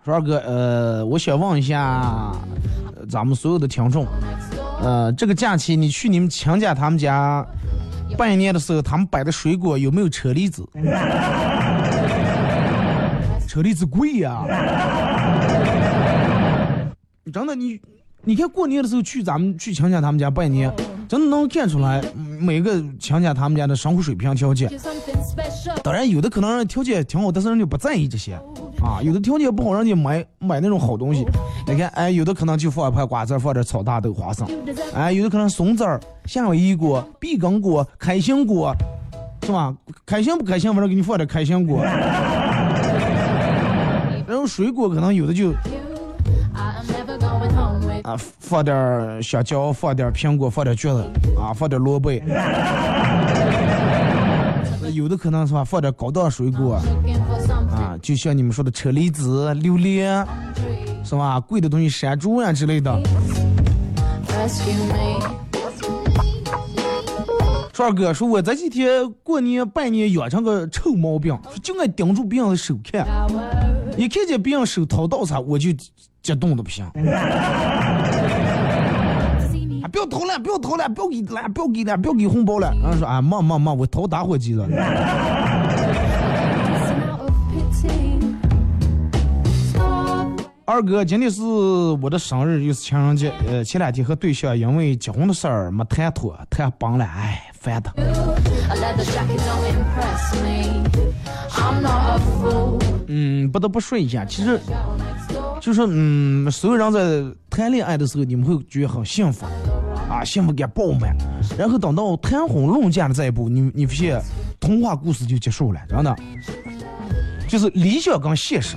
[0.04, 2.32] 说二哥，呃，我想问一下
[2.96, 4.06] 呃咱们所有的听众，
[4.80, 7.44] 呃，这个假期你去你们亲家他们家
[8.16, 10.66] 拜年的时候，他们摆的水果有没有车厘子？
[13.46, 14.44] 车厘子贵呀、
[17.32, 17.80] 真的，你
[18.22, 20.72] 你看过年的时候去咱们去亲家他们家拜年，
[21.08, 24.70] 真的能看出来嗯每个强家他们家的生活水平条件。
[25.82, 28.38] 当然，有的可能条件挺好，但是人家不在意这些
[28.82, 29.00] 啊。
[29.02, 31.26] 有的条件不好，让你买买那种好东西。
[31.66, 34.46] 你看，哎，有的可能就放一盘瓜子，放点炒大豆、花生，
[34.94, 38.74] 哎，有的可能松子儿、夏威夷果、碧根果、开心果，
[39.44, 39.74] 是吧？
[40.04, 41.82] 开心不开心，反正给你放点开心果。
[44.26, 45.52] 然后水果可能有的就
[48.02, 51.02] 啊放点香蕉，放点苹果，放点橘子，
[51.38, 52.10] 啊放点萝卜。
[54.92, 56.78] 有的可能是吧，放点高档水果。
[58.02, 60.26] 就像你们说的车厘子、榴莲，
[61.04, 61.38] 是吧？
[61.40, 62.92] 贵的东西山竹呀之类的。
[67.80, 73.06] 二哥说，我这几天过年拜年养成个臭毛病，说就爱盯住别人的手看，
[73.96, 75.72] 一看见别人手掏到啥，我就
[76.20, 76.84] 激动的不行。
[76.84, 76.92] 啊，
[79.92, 82.74] 不要掏了，不要掏了，不要给了，不要给了，不要给红包了。
[82.82, 84.66] 然后说啊，妈妈妈，我掏打火机了。
[90.68, 93.32] 二哥，今天是我的生日，又是情人节。
[93.46, 97.90] 呃，前两天和对象因为结婚的事儿没谈妥，谈崩了，哎，烦的。
[103.06, 104.60] 嗯，不得不说一下，其实
[105.58, 109.46] 就是嗯，所有人在谈恋爱的时候，你们会觉得很幸福
[110.10, 111.16] 啊，幸福感饱满。
[111.56, 114.20] 然后等到谈婚论嫁的这一步，你你发现
[114.60, 116.14] 童话故事就结束了，真的，
[117.48, 118.76] 就是理想跟现实。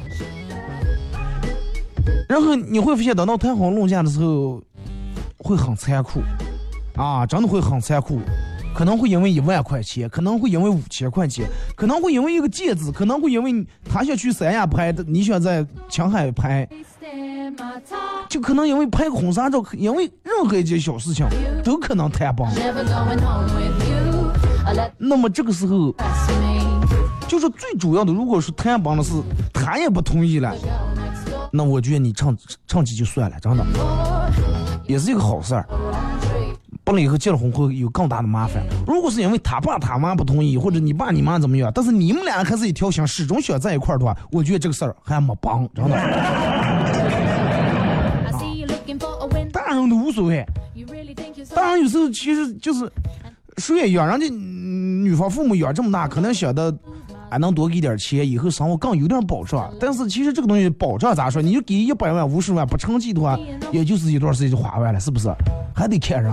[2.28, 4.62] 然后你会发现，等到谈婚论嫁的时候，
[5.38, 6.22] 会很残酷，
[6.96, 8.20] 啊，真的会很残酷。
[8.74, 11.46] 可能会因为一万块钱，可能会因为五千块钱，
[11.76, 16.66] 可能会因为一个戒指，可能会因为他想去三亚拍的，你想在青海拍，
[18.30, 21.28] 就可能因为拍个婚纱照，因为任何一件小事情
[21.66, 22.48] 都可能谈崩。
[24.98, 25.94] 那么这个时候，
[27.28, 29.12] 就是最主要的，如果是谈崩的是
[29.54, 30.56] 他也不同意了，
[31.52, 32.36] 那我觉得你唱
[32.66, 33.66] 唱起就算了，真的
[34.86, 35.68] 也是一个好事儿。
[36.84, 38.64] 不了以后结了婚会有更大的麻烦。
[38.88, 45.96] 如果是因为他爸他妈不同意，或者你爸你妈怎么样，但是你们俩还是一条心，始终想在一块儿的话，我觉得这个事儿还没帮，真的。
[49.52, 50.46] 大人都无所谓
[51.54, 52.92] 大人有时候其实就是
[53.58, 56.74] 谁也养，人家嗯女方父母养这么大，可能想的。
[57.32, 59.74] 还能多给点钱，以后生活更有点保障。
[59.80, 61.42] 但是其实这个东西保障咋说？
[61.42, 63.40] 你就给一百万、五十万，不成绩的话，
[63.72, 65.34] 也就是一段时间就花完了，是不是？
[65.74, 66.32] 还得看人。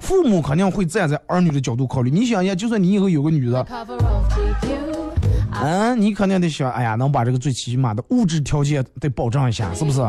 [0.00, 2.10] 父母肯定会站在儿女的角度考虑。
[2.10, 3.64] 你想一下，就算你以后有个女的.
[5.62, 10.00] 嗯，你肯定得想，哎呀，能把这个最起码的物质条件得保障一下，是不是.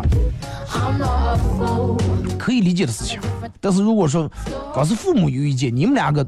[2.40, 3.20] 可以理解的事情。
[3.64, 4.30] 但是如果说，
[4.74, 6.28] 光是父母有意见，你们两个，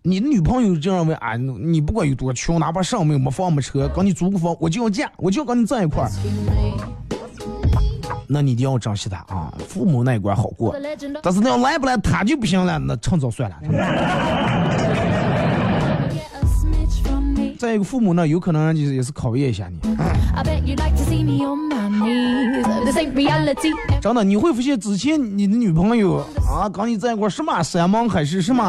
[0.00, 6.10] 你的女朋友就认为，啊，你不管有多穷，哪怕上没有没房没车，跟你租个房，我就要嫁，我就要跟你在一块儿，
[8.26, 9.52] 那你一定要珍惜她啊。
[9.68, 10.74] 父母那一关好过
[11.22, 13.56] 但是那要来不来他就不行了，那趁早算了。
[17.58, 19.78] 再一个，父母呢，有可能就是也是考验一下你。
[24.00, 26.16] 真的，你会发现之前你的女朋友
[26.48, 28.62] 啊，跟你在一块儿什么山盟海誓，什么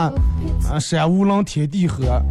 [0.70, 2.22] 啊山无棱天地合，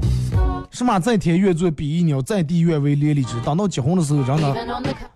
[0.71, 3.41] 什么在天愿做比翼鸟，在地愿为连理枝。
[3.45, 4.55] 等到结婚的时候，真的.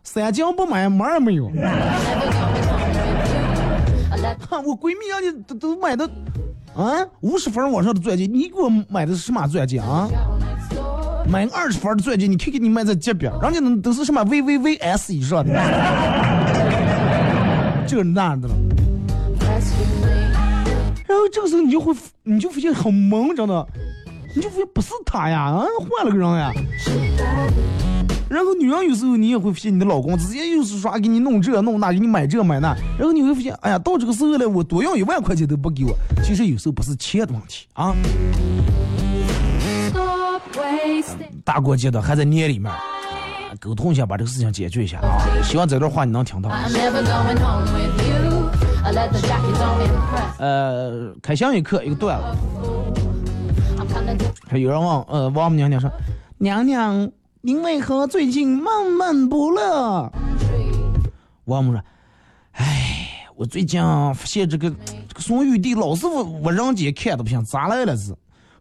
[0.02, 1.50] 三更不买门儿没有。
[4.48, 6.04] 看我闺蜜让你都都买的
[6.74, 10.08] 啊五十分往上的钻戒，你给我买的是什么钻戒啊？
[11.28, 15.52] 买个二十分的钻戒，你看看你买在这边，人家那都是什么 VVVS 以上的，
[17.86, 18.54] 这那的了。
[21.06, 23.66] 然后这个时候你就会，你就发现很懵，真的，
[24.34, 26.52] 你就发现不是他呀，啊，换了个人呀。
[28.28, 35.96] 然后女人有时候你也会发现，你的老公直接又是说给你弄这弄那，给你买这买那，然后你会发现，哎呀，到这个时候了，我多要一万块钱都不给我。
[36.24, 37.94] 其实有时候不是钱的问题啊，
[41.44, 42.78] 大过节的还在年里面，啊
[43.60, 45.24] 沟通一下，把这个事情解决一下啊。
[45.42, 46.50] 希望这段话你能听到。
[50.38, 52.26] 呃，开箱一刻一个段子
[54.58, 55.90] 有人问，呃，王母娘娘说，
[56.38, 60.12] 娘娘，您为何最近闷闷不乐？
[61.44, 61.82] 王母说，
[62.52, 68.14] 哎，我最近发现这个这个宋玉帝老是我我人间看的不行咋来了是，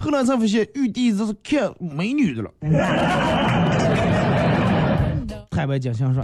[0.06, 2.52] 后来才发现玉帝这是看美女的了。
[5.50, 6.24] 太白金星说，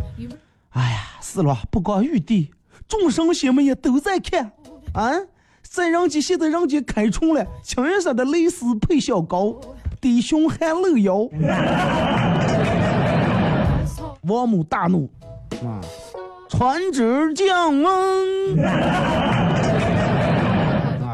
[0.70, 2.52] 哎呀，是了，不光玉帝，
[2.88, 4.52] 众神仙们也都在看
[4.94, 5.12] 啊。
[5.64, 9.60] 在人间，现在人间开春了，清一色的蕾丝配小高，
[10.00, 11.28] 弟兄还露腰。
[14.22, 15.10] 王母大怒
[15.66, 15.82] 啊！
[16.48, 18.56] 传旨降温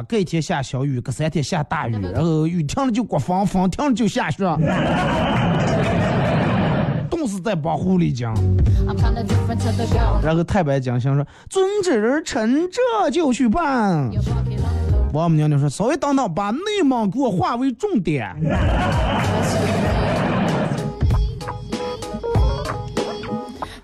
[0.08, 4.45] 隔一天下小雨，隔三天下大雨，然后雨停了就刮风，风停了就下雪，
[7.10, 8.28] 冻死在帮狐狸精。
[10.24, 14.10] 然后太白金星说：“遵旨，臣这就去办。”
[15.14, 18.34] 王母娘娘说：“稍微等等，把内蒙给我划为重点。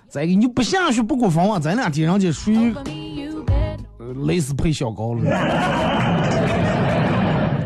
[0.09, 3.80] 再一个，你不下去不刮风啊，咱俩天上去属于 for me, you bet.
[3.97, 5.24] 呃蕾丝配小高了，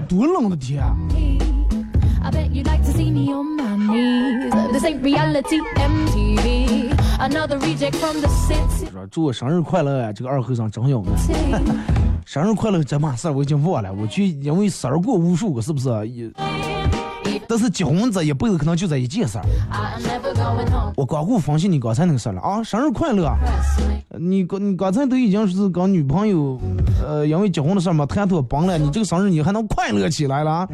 [0.07, 0.81] 多冷的天.
[8.91, 10.13] 说祝我生日快乐啊！
[10.13, 11.11] 这个二和尚真有呢。
[12.25, 15.89] 生日快乐这码事儿我已经忘了，我去因为生日过无数个，是不是？
[16.07, 16.29] 也，
[17.47, 19.45] 但是结婚这一辈子可能就这一件事儿。
[20.95, 22.63] 我光顾分析你刚才那个事儿了啊！
[22.63, 23.31] 生日快乐！
[24.19, 26.59] 你刚你刚才都已经是跟女朋友，
[27.05, 30.67] 呃，因为结婚的事儿嘛谈妥崩了，你这个生日你还能快乐起来了？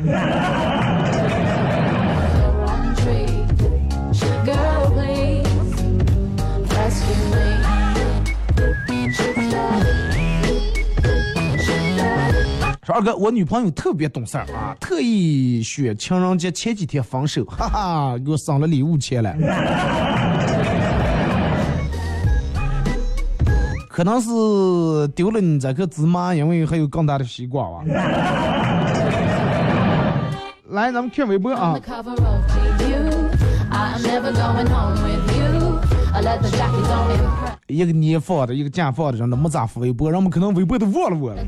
[12.85, 19.33] 说二哥，我女朋友特别懂事儿啊，特意选情人节前几天分手，哈哈，给我省了礼物钱了。
[23.89, 27.83] 可能是丢了你这颗芝麻，因为还有更大的西瓜吧。
[30.71, 31.79] 来，咱们看微博啊
[37.73, 41.43] 一个年放的，一个假放的，人都没咋发微博，人们可能微博都忘了我了。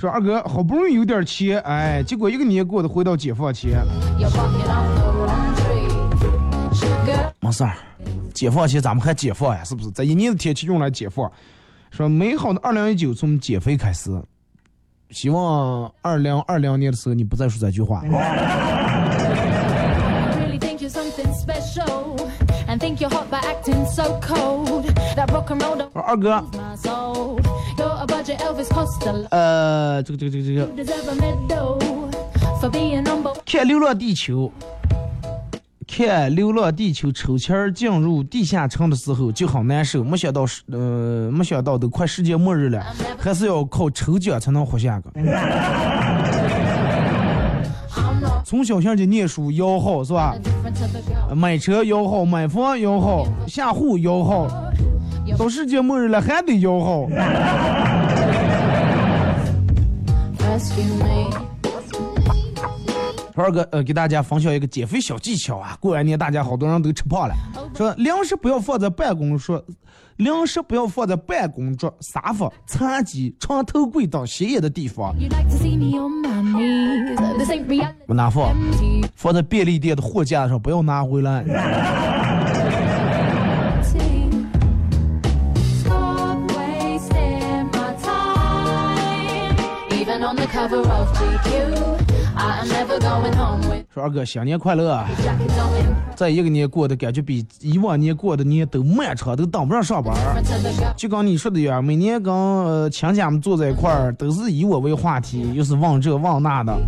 [0.00, 3.84] 说二哥，好不容易有点钱，哎，结果一个年过的回到解放前
[7.40, 7.74] 没事儿，
[8.32, 9.90] 解放前咱们还解放呀，是不是？
[9.90, 11.30] 这一年的天气用来解放。
[11.90, 14.10] 说美好的二零一九从减肥开始，
[15.10, 18.02] 希望二零二零年的时候你不再说这句话。
[22.80, 24.86] think you're hot by acting so cold.
[25.14, 27.38] That rock and roll don't 说二哥，my soul.
[27.76, 29.26] You're a budget Elvis Costello.
[29.30, 31.14] 呃，这个这个这个这个
[33.44, 34.50] 看《流浪地球》，
[35.86, 42.82] 看《流浪地球》抽签儿进入地下城的时候就好难受，没想到是呃，没想到都快世界末日了，
[43.18, 45.10] 还是要靠抽奖才能活下个。
[48.44, 50.34] 从小像就念书摇号是吧？
[51.34, 54.48] 买车摇号，买房摇号，下户摇号，
[55.38, 57.06] 到世界末日了还得摇号。
[63.40, 65.74] 二儿哥，呃，给大家分享一个减肥小技巧啊！
[65.80, 67.34] 过完年大家好多人都吃胖了，
[67.74, 69.64] 说零食不要放在办公桌，
[70.16, 75.14] 零食不要放在办公桌、沙发、餐几、床头柜等显眼的地方。
[78.06, 78.54] 我拿放，
[79.16, 81.42] 放在便利店的货架上，不要拿回来。
[90.22, 91.99] On the cover of GQ.
[93.92, 94.92] 说二哥，新年快乐！
[94.92, 100.14] 啊！jackets on impress 这一个年过的感觉比以往年过的年都漫长，都当不上上班。
[100.96, 106.78] 就跟你说的一样，每年跟亲家们坐在一块儿，都是以我为话题，又是问这问那的，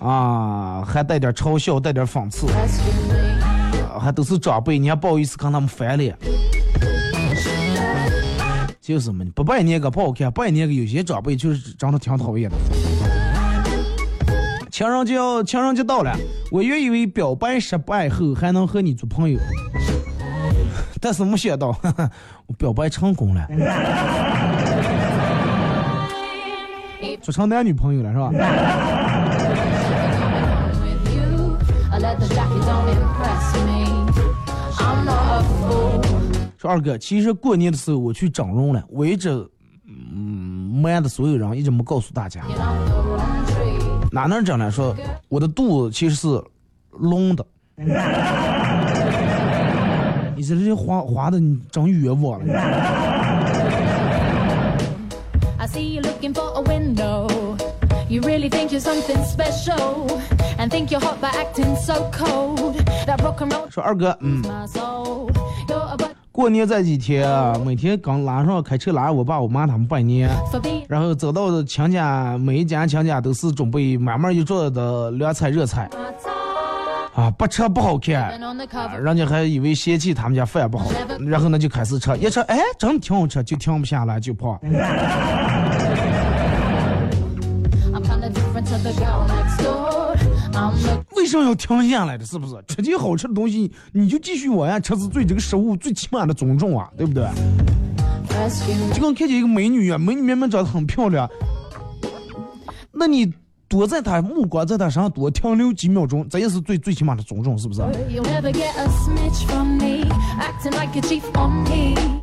[0.00, 2.46] 啊，还带点嘲笑，带点讽刺，
[3.98, 6.16] 还都是长辈，你还不好意思跟他们翻脸。
[8.80, 12.56] 就是嘛，不拜年个不好看，拜年个有些长辈就是长得挺讨厌的。
[14.78, 16.16] 情人节要情人节到了，
[16.52, 19.36] 我原以为表白失败后还能和你做朋友，
[21.02, 22.08] 但是没想到，哈哈，
[22.46, 23.44] 我表白成功了，
[27.20, 28.30] 做成男女朋友了是吧？
[36.56, 39.28] 说二哥，其实过年的时候我去整容了，我一直
[39.88, 42.42] 嗯瞒的所有人，一直没告诉大家。
[44.10, 44.70] 哪能整呢？
[44.70, 44.94] 说
[45.28, 46.42] 我的肚子其实是
[46.90, 47.44] 隆的。
[50.36, 52.46] 你这这滑滑的，你整冤枉了。
[58.10, 60.08] You really think you're something special
[60.56, 62.76] and think you're hot by acting so cold.
[63.06, 64.42] That and roll 说二哥，嗯，
[66.38, 70.30] 过年这几天啊，每天刚拉上开车拉我爸我妈他们拜年，
[70.86, 75.90] 然后走到亲家，每一家亲家都是准备满满一桌的凉菜热菜。
[77.12, 78.30] 啊，不吃不好看。
[78.30, 80.88] 啊人家还以为嫌弃他们家饭不好，
[81.26, 84.56] 然后呢就开始吃，一吃哎，真的挺好吃，就停不下来，就胖。
[91.36, 92.24] 么要停下来的？
[92.24, 92.54] 是不是？
[92.72, 97.26] 吃点好吃的东西，你就继续往下吃，是对这个食物最起码的尊重啊，对不对
[98.94, 101.28] 就跟看见一个美女啊，美女明明长得很漂亮，
[102.92, 103.32] 那你
[103.66, 107.82] 多在她目光在她身上多停留几秒钟，这也是最最起码的尊重，是不是.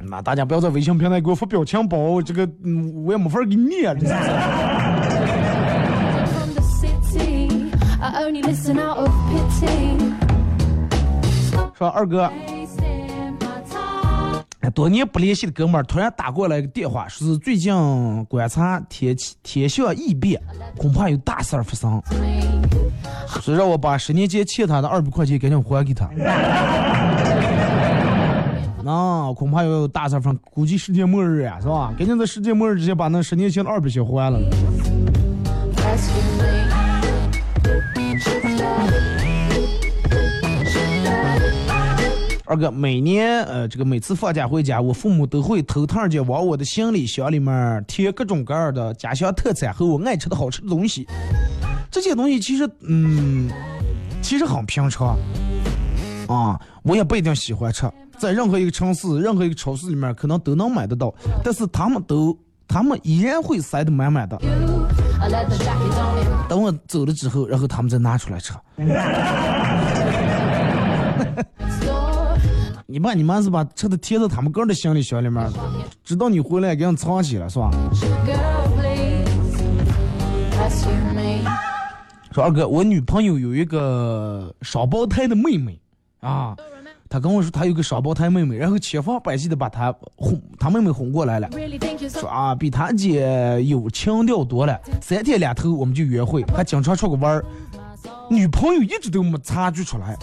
[0.08, 4.08] 那大家不要在微信平台给我发表情包，这个嗯，我也没法给你念，这
[11.78, 12.32] 说二哥.
[14.62, 17.74] 哎多年不联系的哥们儿突然打过来个电话，说是最近
[18.26, 20.42] 观察天气天象异变，
[20.78, 22.02] 恐怕有大事儿发生.
[23.42, 26.10] 所以让我把十年前欠他的二百块钱赶紧还给他。
[28.82, 31.94] 那、恐怕要有大事儿发生，估计世界末日呀，是吧？
[31.98, 34.40] 赶紧在世界末日之前把那十年前的二百先还了。
[42.48, 51.08] 二哥，每年呃，这个每次放假回家，我父母都会头趟间往我的行李箱里面贴各种各样的家乡特产和我爱吃的好吃的东西。
[51.90, 53.50] 这些东西其实，嗯，
[54.22, 55.18] 其实很平常
[56.28, 57.90] 啊，我也不一定喜欢吃，
[58.20, 61.12] 在任何一个城市、任何一个超市里面可能都能买得到，
[61.44, 62.38] 但是他们都，
[62.68, 64.40] 他们依然会塞得满满的。
[66.48, 68.54] 等我走了之后，然后他们再拿出来吃。
[72.96, 75.46] 你爸你妈是把车的贴在他们个人的行李箱里面，
[76.06, 77.70] 直到你回来给人藏起来是吧？
[82.32, 85.78] 说二哥，我女朋友有一个双胞胎的妹妹
[86.22, 86.56] 啊，
[87.10, 91.50] 她跟我说她有个双胞胎妹妹，然后千方百计的把她哄，她妹妹哄过来了，
[92.10, 97.44] 说啊比她姐有情调多了，三天两头我们就约会，还经常出个玩儿。
[98.30, 100.18] 女朋友一直都没察觉出来，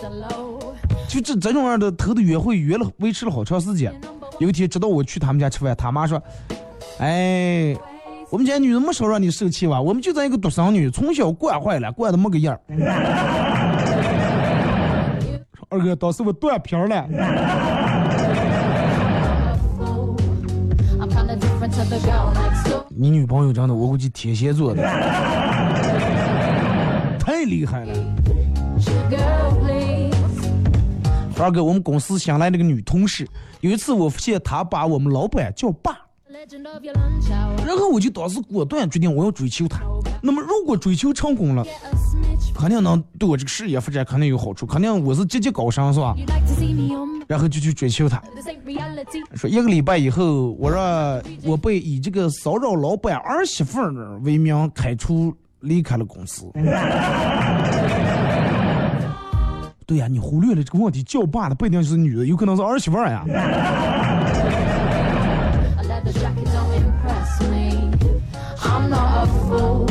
[1.08, 3.94] 就这这种样的头的约会约了维持了好长时间。
[4.38, 6.20] 有一天直到我去他们家吃饭，他妈说，
[6.98, 7.76] 哎。
[8.30, 9.78] 我们家女人没少让你受气吧？
[9.78, 12.60] 我们就咱一个独生女，从小惯坏了，惯的没个样儿。
[15.68, 17.06] 二哥，当时我断片了。
[22.88, 24.82] 你女朋友真的，我估计天蝎座的，
[27.42, 27.92] 太厉害了。
[31.36, 33.28] 二哥，我们公司新来了个女同事，
[33.62, 35.98] 有一次我发现她把我们老板叫爸.
[37.66, 39.80] 然后我就当时果断决定我要追求她。
[40.22, 41.66] 那么如果追求成功了.
[42.54, 46.14] 肯定能对我这个事业发展肯定有好处，肯定我是节节高升，是吧.
[47.26, 48.22] 然后就去追求她。
[49.34, 56.44] 说一个礼拜以后，我让我被以这个骚扰老板儿媳妇儿为名开除，离开了公司。
[59.84, 63.24] 对呀，你忽略了这个问题，叫爸的不一定是女的，有可能是儿媳妇儿呀。
[63.26, 63.32] A
[65.84, 67.90] leather jacket don't impress me.
[68.58, 69.86] I'm not a fool.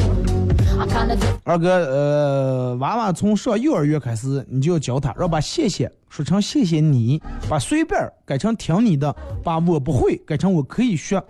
[0.80, 1.38] I'm kinda different.
[1.44, 9.14] 二哥，呃，娃娃从上幼儿园开始，你就要教他，让把谢谢说成谢谢你，把随便改成听你的，
[9.44, 11.22] 把我不会改成我可以学。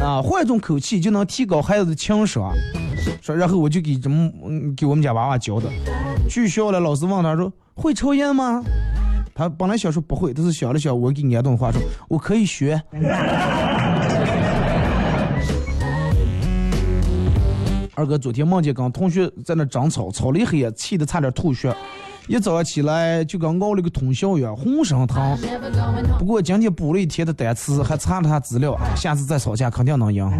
[0.00, 2.52] 啊，换种口气就能提高孩子的情商。
[3.22, 5.68] 说，然后我就给这么嗯给我们家娃娃教的。
[6.28, 8.62] 去学校了，老师问他说会抽烟吗？
[9.34, 12.80] 他本来想说不会，但是想了想，我给你安顿话说我可以学。
[17.96, 21.74] 二哥昨天梦见跟同学在那长草，草了一黑，气得差点吐血。
[22.26, 25.38] 一早上起来就跟熬了个通宵一样，浑身疼。
[26.18, 30.30] 不过今天补了一天的单词，还查了下资料，下次再吵架肯定能赢。